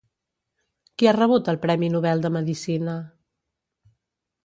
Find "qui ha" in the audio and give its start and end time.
1.01-1.13